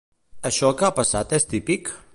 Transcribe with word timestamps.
Això 0.49 0.71
que 0.79 0.89
ha 0.89 0.97
passat 1.01 1.37
és 1.41 1.47
típic? 1.55 1.95